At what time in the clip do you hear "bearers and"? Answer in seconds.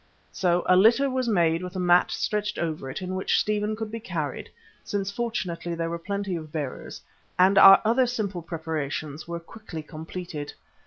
6.51-7.55